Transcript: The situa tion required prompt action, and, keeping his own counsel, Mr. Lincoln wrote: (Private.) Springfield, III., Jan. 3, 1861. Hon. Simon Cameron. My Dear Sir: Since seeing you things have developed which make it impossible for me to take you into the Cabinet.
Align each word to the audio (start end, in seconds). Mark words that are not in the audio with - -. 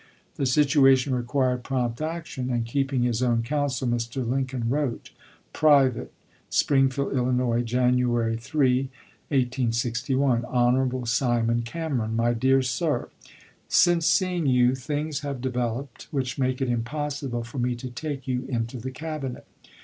The 0.35 0.45
situa 0.45 0.97
tion 0.97 1.13
required 1.13 1.63
prompt 1.63 2.01
action, 2.01 2.49
and, 2.49 2.65
keeping 2.65 3.03
his 3.03 3.21
own 3.21 3.43
counsel, 3.43 3.87
Mr. 3.87 4.27
Lincoln 4.27 4.67
wrote: 4.67 5.11
(Private.) 5.53 6.11
Springfield, 6.49 7.11
III., 7.13 7.63
Jan. 7.63 7.93
3, 7.99 8.07
1861. 9.27 10.41
Hon. 10.45 11.05
Simon 11.05 11.61
Cameron. 11.61 12.15
My 12.15 12.33
Dear 12.33 12.63
Sir: 12.63 13.09
Since 13.67 14.07
seeing 14.07 14.47
you 14.47 14.73
things 14.73 15.19
have 15.19 15.39
developed 15.39 16.07
which 16.09 16.39
make 16.39 16.61
it 16.61 16.67
impossible 16.67 17.43
for 17.43 17.59
me 17.59 17.75
to 17.75 17.91
take 17.91 18.27
you 18.27 18.47
into 18.49 18.79
the 18.79 18.89
Cabinet. 18.89 19.45